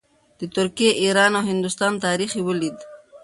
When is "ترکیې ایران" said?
0.55-1.31